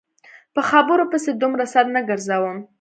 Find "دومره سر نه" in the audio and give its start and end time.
1.41-2.01